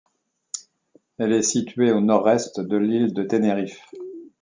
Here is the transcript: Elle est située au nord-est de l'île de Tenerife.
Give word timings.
Elle 1.19 1.31
est 1.31 1.43
située 1.43 1.91
au 1.91 2.01
nord-est 2.01 2.59
de 2.59 2.75
l'île 2.75 3.13
de 3.13 3.21
Tenerife. 3.21 3.87